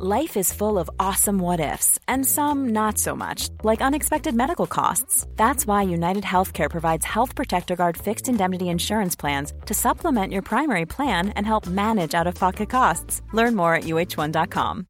Life 0.00 0.36
is 0.36 0.52
full 0.52 0.78
of 0.78 0.88
awesome 1.00 1.40
what 1.40 1.58
ifs, 1.58 1.98
and 2.06 2.24
some 2.24 2.68
not 2.68 2.98
so 2.98 3.16
much, 3.16 3.48
like 3.64 3.82
unexpected 3.82 4.32
medical 4.32 4.68
costs. 4.68 5.26
That's 5.34 5.66
why 5.66 5.82
United 5.82 6.22
Healthcare 6.22 6.70
provides 6.70 7.04
Health 7.04 7.34
Protector 7.34 7.74
Guard 7.74 7.96
fixed 7.96 8.28
indemnity 8.28 8.68
insurance 8.68 9.16
plans 9.16 9.52
to 9.66 9.74
supplement 9.74 10.32
your 10.32 10.42
primary 10.42 10.86
plan 10.86 11.30
and 11.30 11.44
help 11.44 11.66
manage 11.66 12.14
out 12.14 12.28
of 12.28 12.36
pocket 12.36 12.70
costs. 12.70 13.22
Learn 13.32 13.56
more 13.56 13.74
at 13.74 13.84
uh1.com. 13.84 14.86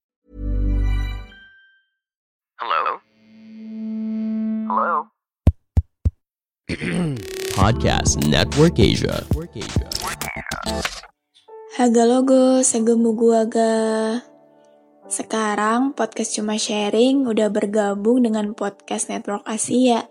Hello? 2.61 3.01
Hello? 4.69 5.07
Podcast 7.57 8.29
Network 8.29 8.79
Asia. 8.79 9.25
Haga 11.79 12.05
logo, 12.05 12.61
segemu 12.61 13.17
gua 13.17 13.47
ga. 13.47 14.28
Sekarang 15.09 15.97
podcast 15.97 16.37
cuma 16.37 16.61
sharing 16.61 17.25
udah 17.25 17.49
bergabung 17.49 18.29
dengan 18.29 18.53
podcast 18.53 19.09
Network 19.09 19.41
Asia. 19.49 20.05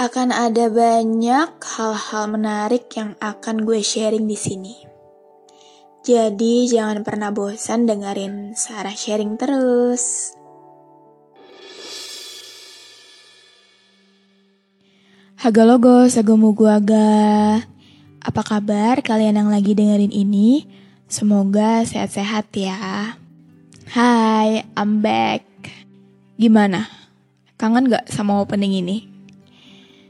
Akan 0.00 0.32
ada 0.32 0.72
banyak 0.72 1.60
hal-hal 1.60 2.24
menarik 2.32 2.88
yang 2.96 3.12
akan 3.20 3.68
gue 3.68 3.84
sharing 3.84 4.24
di 4.24 4.32
sini. 4.32 4.74
Jadi 6.08 6.72
jangan 6.72 7.04
pernah 7.04 7.28
bosan 7.28 7.84
dengerin 7.84 8.56
Sarah 8.56 8.96
sharing 8.96 9.36
terus. 9.36 10.32
Haga 15.36 15.68
logo. 15.68 16.08
Apa 18.24 18.40
kabar 18.40 19.04
kalian 19.04 19.36
yang 19.36 19.52
lagi 19.52 19.76
dengerin 19.76 20.16
ini? 20.16 20.64
Semoga 21.12 21.84
sehat-sehat 21.84 22.48
ya. 22.56 23.25
Hai, 23.86 24.66
I'm 24.74 24.98
back. 24.98 25.46
Gimana? 26.34 26.90
Kangen 27.54 27.86
gak 27.86 28.10
sama 28.10 28.42
opening 28.42 28.82
ini? 28.82 29.06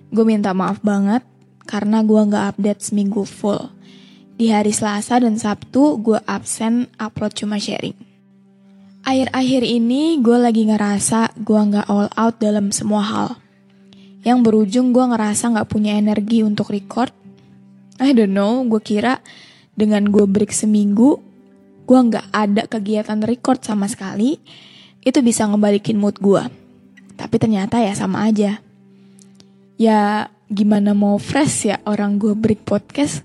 Gue 0.09 0.25
minta 0.25 0.57
maaf 0.57 0.81
banget 0.81 1.21
karena 1.69 2.01
gue 2.01 2.17
gak 2.25 2.57
update 2.57 2.81
seminggu 2.81 3.29
full. 3.29 3.69
Di 4.41 4.49
hari 4.49 4.73
Selasa 4.73 5.21
dan 5.21 5.37
Sabtu 5.37 6.01
gue 6.01 6.17
absen 6.25 6.89
upload 6.97 7.37
cuma 7.37 7.61
sharing. 7.61 7.93
Akhir-akhir 9.05 9.61
ini 9.69 10.25
gue 10.25 10.39
lagi 10.41 10.65
ngerasa 10.73 11.37
gue 11.37 11.61
gak 11.77 11.87
all 11.93 12.09
out 12.17 12.41
dalam 12.41 12.73
semua 12.73 13.05
hal. 13.05 13.29
Yang 14.25 14.39
berujung 14.41 14.97
gue 14.97 15.05
ngerasa 15.05 15.53
gak 15.53 15.69
punya 15.69 16.01
energi 16.01 16.41
untuk 16.41 16.73
record. 16.73 17.13
I 18.01 18.17
don't 18.17 18.33
know, 18.33 18.65
gue 18.65 18.81
kira 18.81 19.21
dengan 19.77 20.09
gue 20.09 20.25
break 20.25 20.49
seminggu, 20.49 21.26
gue 21.87 21.99
nggak 21.99 22.27
ada 22.35 22.63
kegiatan 22.67 23.23
record 23.23 23.63
sama 23.63 23.87
sekali, 23.87 24.43
itu 25.07 25.19
bisa 25.23 25.47
ngebalikin 25.47 25.95
mood 25.97 26.19
gue. 26.19 26.43
Tapi 27.15 27.37
ternyata 27.39 27.79
ya 27.79 27.95
sama 27.95 28.27
aja. 28.27 28.59
Ya 29.79 30.29
gimana 30.51 30.93
mau 30.93 31.15
fresh 31.17 31.71
ya 31.71 31.79
orang 31.87 32.19
gue 32.19 32.35
break 32.35 32.67
podcast, 32.67 33.23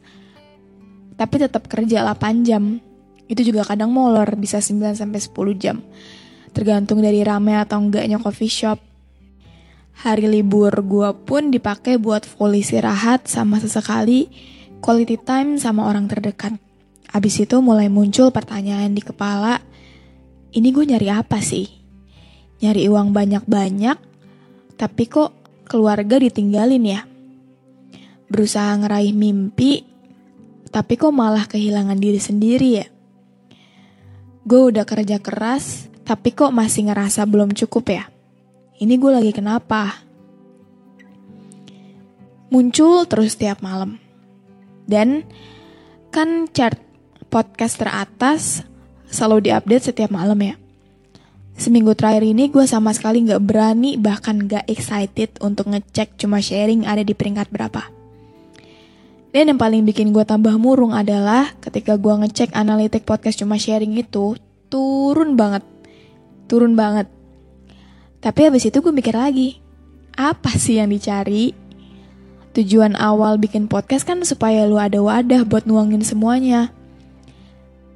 tapi 1.18 1.42
tetap 1.42 1.66
kerja 1.66 2.06
8 2.06 2.46
jam. 2.46 2.78
Itu 3.26 3.42
juga 3.42 3.66
kadang 3.66 3.90
molor, 3.90 4.38
bisa 4.38 4.62
9 4.62 4.94
sampai 4.94 5.20
10 5.20 5.58
jam. 5.58 5.82
Tergantung 6.54 7.02
dari 7.02 7.26
rame 7.26 7.58
atau 7.58 7.82
enggaknya 7.82 8.22
coffee 8.22 8.52
shop. 8.52 8.78
Hari 10.06 10.28
libur 10.28 10.74
gue 10.86 11.10
pun 11.26 11.50
dipakai 11.50 11.98
buat 11.98 12.28
full 12.28 12.58
istirahat 12.58 13.26
sama 13.26 13.58
sesekali 13.58 14.28
quality 14.82 15.18
time 15.22 15.56
sama 15.62 15.88
orang 15.88 16.10
terdekat. 16.10 16.58
Abis 17.12 17.44
itu 17.44 17.60
mulai 17.60 17.92
muncul 17.92 18.32
pertanyaan 18.32 18.96
di 18.96 19.04
kepala, 19.04 19.60
ini 20.56 20.72
gue 20.72 20.88
nyari 20.88 21.12
apa 21.12 21.44
sih? 21.44 21.68
Nyari 22.64 22.88
uang 22.88 23.12
banyak-banyak, 23.12 23.98
tapi 24.80 25.04
kok 25.12 25.36
keluarga 25.68 26.20
ditinggalin 26.20 26.84
ya? 26.88 27.02
Berusaha 28.32 28.80
ngeraih 28.80 29.12
mimpi, 29.12 29.84
tapi 30.72 30.96
kok 30.96 31.12
malah 31.12 31.48
kehilangan 31.52 32.00
diri 32.00 32.20
sendiri 32.20 32.70
ya? 32.80 32.88
Gue 34.48 34.72
udah 34.72 34.88
kerja 34.88 35.20
keras, 35.20 35.92
tapi 36.08 36.32
kok 36.32 36.56
masih 36.56 36.88
ngerasa 36.92 37.28
belum 37.28 37.52
cukup 37.52 37.92
ya? 37.92 38.04
Ini 38.80 38.96
gue 38.96 39.12
lagi 39.12 39.32
kenapa? 39.36 40.00
Muncul 42.52 43.04
terus 43.08 43.36
tiap 43.36 43.60
malam. 43.60 44.00
Dan 44.88 45.24
kan 46.12 46.52
chart 46.52 46.91
podcast 47.32 47.80
teratas 47.80 48.68
selalu 49.08 49.48
diupdate 49.48 49.96
setiap 49.96 50.12
malam 50.12 50.36
ya. 50.44 50.60
Seminggu 51.56 51.96
terakhir 51.96 52.28
ini 52.28 52.52
gue 52.52 52.68
sama 52.68 52.92
sekali 52.92 53.24
gak 53.24 53.40
berani 53.40 53.96
bahkan 53.96 54.44
gak 54.44 54.68
excited 54.68 55.40
untuk 55.40 55.72
ngecek 55.72 56.20
cuma 56.20 56.44
sharing 56.44 56.84
ada 56.84 57.08
di 57.08 57.16
peringkat 57.16 57.48
berapa. 57.48 57.88
Dan 59.32 59.56
yang 59.56 59.60
paling 59.60 59.88
bikin 59.88 60.12
gue 60.12 60.28
tambah 60.28 60.52
murung 60.60 60.92
adalah 60.92 61.56
ketika 61.64 61.96
gue 61.96 62.12
ngecek 62.12 62.52
analitik 62.52 63.08
podcast 63.08 63.40
cuma 63.40 63.56
sharing 63.56 63.96
itu 63.96 64.36
turun 64.68 65.40
banget. 65.40 65.64
Turun 66.52 66.76
banget. 66.76 67.08
Tapi 68.20 68.40
habis 68.52 68.68
itu 68.68 68.84
gue 68.84 68.92
mikir 68.92 69.16
lagi, 69.16 69.56
apa 70.20 70.52
sih 70.60 70.84
yang 70.84 70.92
dicari? 70.92 71.56
Tujuan 72.52 73.00
awal 73.00 73.40
bikin 73.40 73.72
podcast 73.72 74.04
kan 74.04 74.20
supaya 74.28 74.68
lu 74.68 74.76
ada 74.76 75.00
wadah 75.00 75.48
buat 75.48 75.64
nuangin 75.64 76.04
semuanya. 76.04 76.76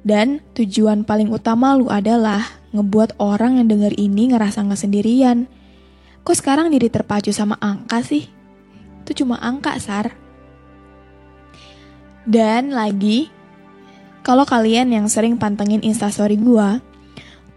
Dan 0.06 0.38
tujuan 0.54 1.02
paling 1.02 1.34
utama 1.34 1.74
lu 1.74 1.90
adalah 1.90 2.46
ngebuat 2.70 3.18
orang 3.18 3.58
yang 3.58 3.66
denger 3.66 3.98
ini 3.98 4.30
ngerasa 4.30 4.62
gak 4.62 4.78
sendirian. 4.78 5.50
Kok 6.22 6.36
sekarang 6.38 6.70
diri 6.70 6.86
terpacu 6.86 7.34
sama 7.34 7.58
angka 7.58 8.06
sih? 8.06 8.30
Itu 9.02 9.26
cuma 9.26 9.42
angka, 9.42 9.74
Sar. 9.82 10.14
Dan 12.22 12.70
lagi, 12.70 13.34
kalau 14.22 14.46
kalian 14.46 14.94
yang 14.94 15.06
sering 15.10 15.38
pantengin 15.38 15.82
instastory 15.82 16.38
gue, 16.38 16.68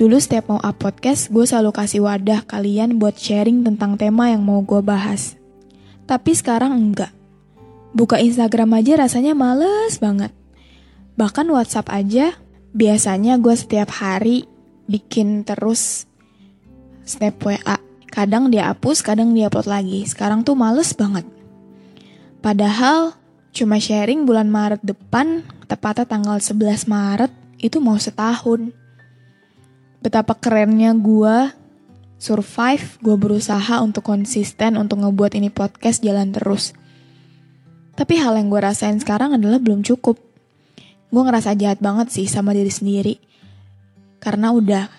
dulu 0.02 0.18
setiap 0.18 0.50
mau 0.50 0.62
up 0.62 0.78
podcast, 0.78 1.30
gue 1.30 1.46
selalu 1.46 1.70
kasih 1.74 2.02
wadah 2.06 2.46
kalian 2.46 2.98
buat 2.98 3.18
sharing 3.18 3.62
tentang 3.62 3.94
tema 3.94 4.30
yang 4.34 4.42
mau 4.42 4.62
gue 4.66 4.82
bahas. 4.82 5.38
Tapi 6.10 6.34
sekarang 6.34 6.74
enggak. 6.74 7.14
Buka 7.94 8.22
Instagram 8.22 8.78
aja 8.78 9.06
rasanya 9.06 9.34
males 9.34 9.98
banget. 9.98 10.39
Bahkan 11.20 11.52
WhatsApp 11.52 11.92
aja, 11.92 12.32
biasanya 12.72 13.36
gue 13.44 13.52
setiap 13.52 13.92
hari 13.92 14.48
bikin 14.88 15.44
terus 15.44 16.08
snap 17.04 17.36
WA. 17.44 17.76
Kadang 18.08 18.48
dia 18.48 18.72
hapus, 18.72 19.04
kadang 19.04 19.36
dia 19.36 19.52
upload 19.52 19.68
lagi. 19.68 20.08
Sekarang 20.08 20.48
tuh 20.48 20.56
males 20.56 20.96
banget. 20.96 21.28
Padahal 22.40 23.20
cuma 23.52 23.84
sharing 23.84 24.24
bulan 24.24 24.48
Maret 24.48 24.80
depan, 24.80 25.44
tepatnya 25.68 26.08
tanggal 26.08 26.40
11 26.40 26.88
Maret, 26.88 27.32
itu 27.60 27.84
mau 27.84 28.00
setahun. 28.00 28.72
Betapa 30.00 30.40
kerennya 30.40 30.96
gue 30.96 31.52
survive, 32.16 32.96
gue 33.04 33.16
berusaha 33.20 33.84
untuk 33.84 34.08
konsisten 34.08 34.80
untuk 34.80 35.04
ngebuat 35.04 35.36
ini 35.36 35.52
podcast 35.52 36.00
jalan 36.00 36.32
terus. 36.32 36.72
Tapi 38.00 38.16
hal 38.16 38.40
yang 38.40 38.48
gue 38.48 38.64
rasain 38.64 38.96
sekarang 39.04 39.36
adalah 39.36 39.60
belum 39.60 39.84
cukup 39.84 40.29
gue 41.10 41.22
ngerasa 41.22 41.58
jahat 41.58 41.82
banget 41.82 42.14
sih 42.14 42.30
sama 42.30 42.54
diri 42.54 42.70
sendiri. 42.70 43.16
Karena 44.22 44.54
udah 44.54 44.90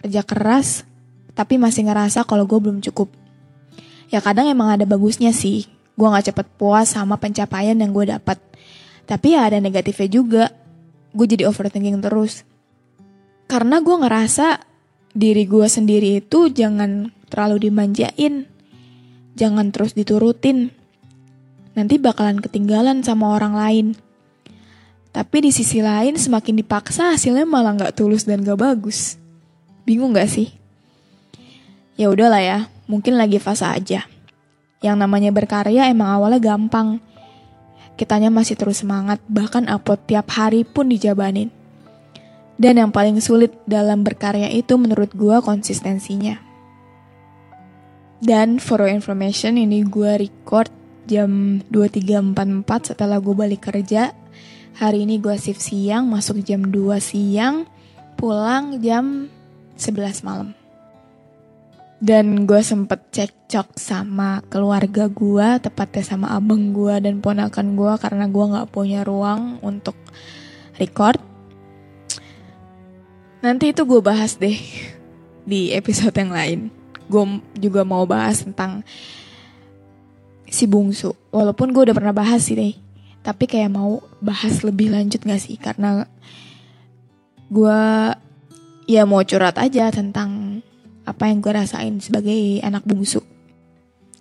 kerja 0.00 0.20
keras, 0.24 0.84
tapi 1.32 1.56
masih 1.56 1.88
ngerasa 1.88 2.28
kalau 2.28 2.44
gue 2.44 2.58
belum 2.60 2.84
cukup. 2.84 3.08
Ya 4.12 4.20
kadang 4.20 4.46
emang 4.46 4.70
ada 4.70 4.84
bagusnya 4.84 5.32
sih, 5.32 5.66
gue 5.96 6.06
gak 6.06 6.30
cepet 6.30 6.46
puas 6.60 6.92
sama 6.92 7.16
pencapaian 7.16 7.74
yang 7.74 7.90
gue 7.90 8.12
dapat. 8.12 8.36
Tapi 9.04 9.36
ya 9.36 9.48
ada 9.48 9.58
negatifnya 9.60 10.08
juga, 10.08 10.44
gue 11.16 11.26
jadi 11.26 11.48
overthinking 11.48 12.04
terus. 12.04 12.44
Karena 13.48 13.80
gue 13.80 13.96
ngerasa 13.96 14.60
diri 15.14 15.46
gue 15.46 15.66
sendiri 15.70 16.18
itu 16.18 16.50
jangan 16.50 17.14
terlalu 17.30 17.70
dimanjain, 17.70 18.50
jangan 19.38 19.70
terus 19.70 19.94
diturutin. 19.94 20.74
Nanti 21.74 21.98
bakalan 21.98 22.38
ketinggalan 22.38 23.02
sama 23.02 23.34
orang 23.34 23.54
lain. 23.54 23.86
Tapi 25.14 25.46
di 25.46 25.54
sisi 25.54 25.78
lain 25.78 26.18
semakin 26.18 26.58
dipaksa 26.58 27.14
hasilnya 27.14 27.46
malah 27.46 27.78
nggak 27.78 27.94
tulus 27.94 28.26
dan 28.26 28.42
gak 28.42 28.58
bagus. 28.58 29.14
Bingung 29.86 30.10
gak 30.10 30.26
sih? 30.26 30.50
Ya 31.94 32.10
udahlah 32.10 32.42
ya, 32.42 32.58
mungkin 32.90 33.14
lagi 33.14 33.38
fase 33.38 33.62
aja. 33.62 34.10
Yang 34.82 34.96
namanya 34.98 35.30
berkarya 35.30 35.86
emang 35.86 36.10
awalnya 36.10 36.42
gampang. 36.42 36.98
Kitanya 37.94 38.26
masih 38.26 38.58
terus 38.58 38.82
semangat, 38.82 39.22
bahkan 39.30 39.70
upload 39.70 40.02
tiap 40.10 40.34
hari 40.34 40.66
pun 40.66 40.90
dijabanin. 40.90 41.54
Dan 42.58 42.82
yang 42.82 42.90
paling 42.90 43.22
sulit 43.22 43.54
dalam 43.70 44.02
berkarya 44.02 44.50
itu 44.50 44.74
menurut 44.74 45.14
gue 45.14 45.38
konsistensinya. 45.46 46.42
Dan 48.18 48.58
for 48.58 48.82
information 48.90 49.62
ini 49.62 49.86
gue 49.86 50.26
record 50.26 50.74
jam 51.06 51.62
23.44 51.70 52.90
setelah 52.90 53.22
gue 53.22 53.34
balik 53.36 53.70
kerja 53.70 54.10
Hari 54.74 55.06
ini 55.06 55.22
gue 55.22 55.38
shift 55.38 55.62
siang, 55.62 56.10
masuk 56.10 56.42
jam 56.42 56.66
2 56.66 56.98
siang, 56.98 57.62
pulang 58.18 58.82
jam 58.82 59.30
11 59.78 60.26
malam. 60.26 60.50
Dan 62.02 62.42
gue 62.42 62.58
sempet 62.58 62.98
cekcok 63.14 63.78
sama 63.78 64.42
keluarga 64.50 65.06
gue, 65.06 65.62
tepatnya 65.62 66.02
sama 66.02 66.34
abang 66.34 66.74
gue 66.74 66.90
dan 66.98 67.22
ponakan 67.22 67.78
gue 67.78 67.92
karena 68.02 68.26
gue 68.26 68.44
gak 68.50 68.68
punya 68.74 69.06
ruang 69.06 69.62
untuk 69.62 69.94
record. 70.74 71.22
Nanti 73.46 73.70
itu 73.70 73.86
gue 73.86 74.02
bahas 74.02 74.34
deh 74.42 74.58
di 75.46 75.70
episode 75.70 76.18
yang 76.18 76.34
lain. 76.34 76.60
Gue 77.06 77.38
juga 77.62 77.86
mau 77.86 78.02
bahas 78.10 78.42
tentang 78.42 78.82
si 80.50 80.66
bungsu. 80.66 81.14
Walaupun 81.30 81.70
gue 81.70 81.86
udah 81.86 81.94
pernah 81.94 82.10
bahas 82.10 82.42
sih 82.42 82.58
deh. 82.58 82.74
Tapi 83.24 83.44
kayak 83.48 83.72
mau 83.72 84.04
bahas 84.20 84.60
lebih 84.60 84.92
lanjut 84.92 85.24
gak 85.24 85.40
sih? 85.40 85.56
Karena 85.56 86.04
gue 87.48 87.80
ya 88.84 89.02
mau 89.08 89.24
curhat 89.24 89.56
aja 89.56 89.88
tentang 89.88 90.60
apa 91.04 91.28
yang 91.28 91.40
gue 91.40 91.52
rasain 91.52 92.00
sebagai 92.00 92.60
anak 92.60 92.84
bungsu. 92.84 93.24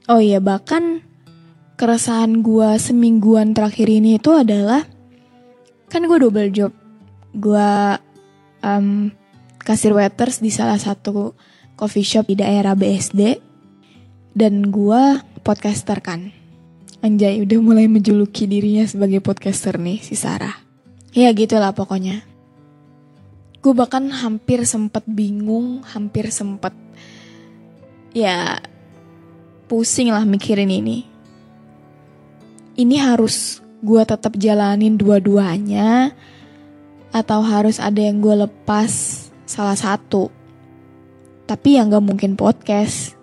Oh 0.08 0.20
iya, 0.20 0.44
bahkan 0.44 1.04
keresahan 1.80 2.44
gue 2.44 2.70
semingguan 2.80 3.56
terakhir 3.56 3.88
ini 3.88 4.20
itu 4.20 4.32
adalah 4.36 4.84
kan 5.88 6.04
gue 6.04 6.18
double 6.20 6.52
job. 6.52 6.72
Gue 7.36 8.00
um, 8.64 9.12
kasir 9.64 9.96
waiters 9.96 10.44
di 10.44 10.52
salah 10.52 10.80
satu 10.80 11.36
coffee 11.80 12.06
shop 12.06 12.28
di 12.28 12.40
daerah 12.40 12.76
BSD 12.76 13.40
dan 14.36 14.70
gue 14.70 15.02
podcaster 15.42 16.04
kan. 16.04 16.43
Anjay 17.04 17.44
udah 17.44 17.60
mulai 17.60 17.92
menjuluki 17.92 18.48
dirinya 18.48 18.88
sebagai 18.88 19.20
podcaster 19.20 19.76
nih 19.76 20.00
si 20.00 20.16
Sarah. 20.16 20.56
Ya 21.12 21.30
gitulah 21.36 21.76
pokoknya 21.76 22.34
gue 23.64 23.72
bahkan 23.72 24.12
hampir 24.12 24.68
sempet 24.68 25.08
bingung, 25.08 25.88
hampir 25.88 26.28
sempet 26.36 26.76
ya 28.12 28.60
pusing 29.72 30.12
lah 30.12 30.28
mikirin 30.28 30.68
ini. 30.68 31.08
Ini 32.76 32.96
harus 33.00 33.64
gue 33.80 34.04
tetap 34.04 34.36
jalanin 34.36 35.00
dua-duanya 35.00 36.12
atau 37.16 37.40
harus 37.40 37.80
ada 37.80 38.04
yang 38.04 38.20
gue 38.20 38.44
lepas 38.44 38.92
salah 39.48 39.80
satu. 39.80 40.28
Tapi 41.48 41.80
yang 41.80 41.88
gak 41.88 42.04
mungkin 42.04 42.36
podcast. 42.36 43.16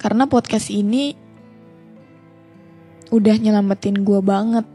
Karena 0.00 0.24
podcast 0.24 0.72
ini 0.72 1.12
udah 3.14 3.36
nyelamatin 3.38 4.02
gue 4.02 4.20
banget 4.22 4.66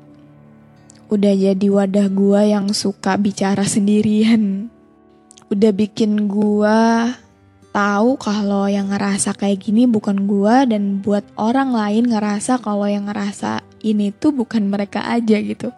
udah 1.12 1.33
jadi 1.36 1.68
wadah 1.68 2.07
gua 2.07 2.48
yang 2.48 2.72
suka 2.72 3.19
bicara 3.19 3.68
sendirian. 3.68 4.72
Udah 5.51 5.75
bikin 5.75 6.31
gua 6.31 7.12
tahu 7.75 8.16
kalau 8.16 8.72
yang 8.72 8.95
ngerasa 8.95 9.36
kayak 9.36 9.60
gini 9.60 9.83
bukan 9.92 10.24
gua 10.24 10.63
dan 10.63 11.04
buat 11.04 11.28
orang 11.36 11.75
lain 11.75 12.16
ngerasa 12.16 12.63
kalau 12.63 12.88
yang 12.88 13.12
ngerasa 13.12 13.60
ini 13.83 14.16
tuh 14.16 14.31
bukan 14.31 14.72
mereka 14.72 15.04
aja 15.04 15.36
gitu. 15.44 15.75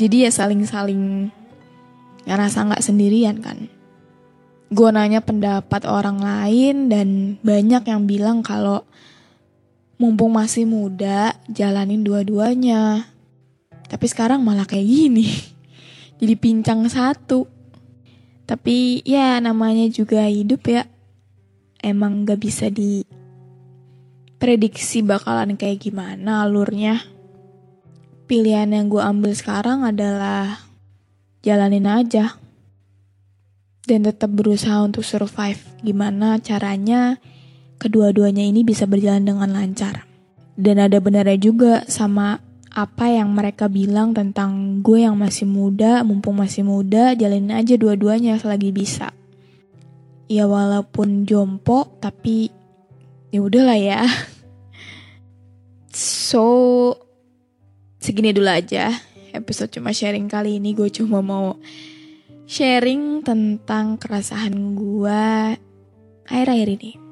Jadi 0.00 0.24
ya 0.24 0.32
saling-saling 0.32 1.28
ngerasa 2.24 2.72
nggak 2.72 2.84
sendirian 2.84 3.44
kan. 3.44 3.68
Gue 4.66 4.90
nanya 4.90 5.22
pendapat 5.22 5.86
orang 5.86 6.18
lain 6.18 6.90
dan 6.90 7.38
banyak 7.44 7.86
yang 7.86 8.02
bilang 8.08 8.42
kalau 8.42 8.82
mumpung 9.96 10.36
masih 10.36 10.68
muda 10.68 11.36
jalanin 11.48 12.04
dua-duanya 12.04 13.16
tapi 13.86 14.06
sekarang 14.10 14.42
malah 14.42 14.66
kayak 14.66 14.86
gini. 14.86 15.26
Jadi 16.20 16.34
pincang 16.36 16.86
satu. 16.90 17.46
Tapi 18.46 19.02
ya 19.02 19.38
namanya 19.42 19.86
juga 19.90 20.26
hidup 20.26 20.62
ya. 20.66 20.86
Emang 21.82 22.26
gak 22.26 22.42
bisa 22.42 22.70
di 22.70 23.02
prediksi 24.38 25.02
bakalan 25.02 25.54
kayak 25.54 25.82
gimana 25.82 26.46
alurnya. 26.46 27.02
Pilihan 28.26 28.74
yang 28.74 28.90
gue 28.90 29.02
ambil 29.02 29.38
sekarang 29.38 29.86
adalah 29.86 30.66
jalanin 31.46 31.86
aja. 31.86 32.38
Dan 33.86 34.02
tetap 34.02 34.34
berusaha 34.34 34.82
untuk 34.82 35.06
survive. 35.06 35.62
Gimana 35.78 36.42
caranya 36.42 37.22
kedua-duanya 37.76 38.44
ini 38.44 38.62
bisa 38.62 38.84
berjalan 38.84 39.24
dengan 39.24 39.50
lancar. 39.52 40.04
Dan 40.56 40.80
ada 40.80 40.98
benarnya 41.00 41.36
juga 41.36 41.84
sama 41.88 42.40
apa 42.72 43.08
yang 43.08 43.32
mereka 43.32 43.68
bilang 43.68 44.12
tentang 44.12 44.80
gue 44.84 45.04
yang 45.04 45.16
masih 45.16 45.48
muda, 45.48 46.04
mumpung 46.04 46.36
masih 46.36 46.64
muda, 46.64 47.16
jalanin 47.16 47.56
aja 47.56 47.76
dua-duanya 47.76 48.36
selagi 48.40 48.72
bisa. 48.72 49.12
Ya 50.28 50.48
walaupun 50.48 51.24
jompo, 51.28 51.88
tapi 52.00 52.52
ya 53.32 53.40
udahlah 53.44 53.78
ya. 53.78 54.02
So, 55.96 56.92
segini 58.00 58.36
dulu 58.36 58.52
aja 58.52 58.92
episode 59.36 59.68
cuma 59.68 59.92
sharing 59.92 60.26
kali 60.32 60.56
ini 60.56 60.72
gue 60.72 60.88
cuma 60.88 61.20
mau 61.20 61.60
sharing 62.48 63.20
tentang 63.20 64.00
keresahan 64.00 64.54
gue 64.72 65.22
akhir-akhir 66.24 66.68
ini. 66.80 67.05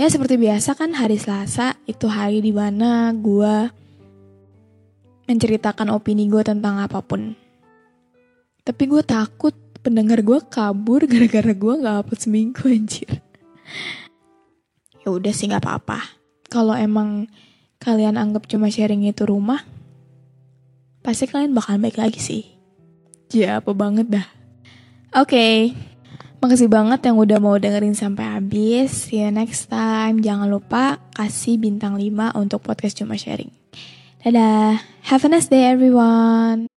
Ya 0.00 0.08
seperti 0.08 0.40
biasa 0.40 0.80
kan 0.80 0.96
hari 0.96 1.20
Selasa 1.20 1.76
itu 1.84 2.08
hari 2.08 2.40
di 2.40 2.56
mana 2.56 3.12
gue 3.12 3.68
menceritakan 5.28 5.92
opini 5.92 6.24
gue 6.24 6.40
tentang 6.40 6.80
apa 6.80 7.04
pun. 7.04 7.36
Tapi 8.64 8.82
gue 8.88 9.04
takut 9.04 9.52
pendengar 9.84 10.24
gue 10.24 10.40
kabur 10.48 11.04
gara-gara 11.12 11.52
gue 11.52 11.74
gak 11.84 11.96
upload 12.00 12.16
seminggu 12.16 12.64
anjir. 12.64 13.12
ya 15.04 15.12
udah 15.12 15.36
sih 15.36 15.52
gak 15.52 15.68
apa-apa. 15.68 16.00
Kalau 16.48 16.72
emang 16.72 17.28
kalian 17.76 18.16
anggap 18.16 18.48
cuma 18.48 18.72
sharing 18.72 19.04
itu 19.04 19.28
rumah, 19.28 19.68
pasti 21.04 21.28
kalian 21.28 21.52
bakal 21.52 21.76
baik 21.76 22.00
lagi 22.00 22.24
sih. 22.24 22.42
Ya 23.36 23.60
apa 23.60 23.76
banget 23.76 24.08
dah. 24.08 24.24
Oke, 25.12 25.28
okay. 25.28 25.56
Makasih 26.40 26.72
banget 26.72 27.04
yang 27.04 27.20
udah 27.20 27.38
mau 27.38 27.56
dengerin 27.60 27.94
sampai 27.94 28.40
habis. 28.40 29.08
See 29.08 29.20
you 29.20 29.28
next 29.28 29.68
time. 29.68 30.24
Jangan 30.24 30.48
lupa 30.48 30.98
kasih 31.12 31.60
bintang 31.60 32.00
5 32.00 32.34
untuk 32.36 32.64
podcast 32.64 32.96
cuma 32.96 33.14
sharing. 33.20 33.52
Dadah. 34.24 34.80
Have 35.08 35.24
a 35.24 35.28
nice 35.28 35.48
day, 35.48 35.68
everyone. 35.68 36.79